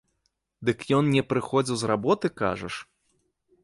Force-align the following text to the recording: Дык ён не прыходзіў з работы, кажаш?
Дык 0.69 0.79
ён 1.01 1.05
не 1.17 1.23
прыходзіў 1.35 1.75
з 1.83 1.93
работы, 1.95 2.35
кажаш? 2.45 2.85